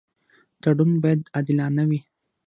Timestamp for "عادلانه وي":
1.35-1.99